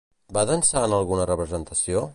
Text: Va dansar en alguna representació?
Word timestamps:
Va 0.37 0.43
dansar 0.51 0.83
en 0.87 0.97
alguna 0.99 1.29
representació? 1.33 2.07